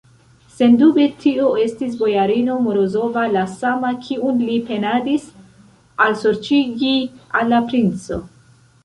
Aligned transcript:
Sendube, 0.59 1.03
tio 1.23 1.49
estis 1.65 1.91
bojarino 1.99 2.55
Morozova, 2.67 3.25
la 3.35 3.43
sama, 3.51 3.91
kiun 4.07 4.41
li 4.47 4.55
penadis 4.71 5.29
alsorĉigi 6.07 6.95
al 7.43 7.53
la 7.55 7.61
princo. 7.69 8.19